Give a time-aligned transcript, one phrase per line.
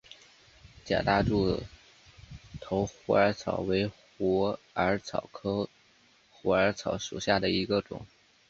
[0.83, 1.61] 假大柱
[2.59, 5.69] 头虎耳草为虎耳草科
[6.31, 8.03] 虎耳草属下的一个种。